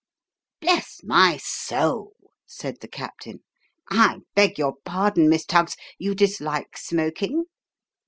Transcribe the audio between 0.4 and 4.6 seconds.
"Bless my soul!" said the captain, "I beg